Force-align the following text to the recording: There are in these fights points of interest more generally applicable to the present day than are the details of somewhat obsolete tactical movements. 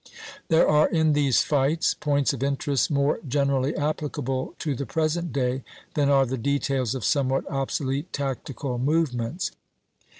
There 0.47 0.67
are 0.67 0.89
in 0.89 1.13
these 1.13 1.43
fights 1.43 1.93
points 1.93 2.33
of 2.33 2.41
interest 2.41 2.89
more 2.89 3.19
generally 3.27 3.75
applicable 3.75 4.55
to 4.57 4.73
the 4.73 4.87
present 4.87 5.31
day 5.31 5.63
than 5.93 6.09
are 6.09 6.25
the 6.25 6.39
details 6.39 6.95
of 6.95 7.05
somewhat 7.05 7.47
obsolete 7.51 8.11
tactical 8.11 8.79
movements. 8.79 9.51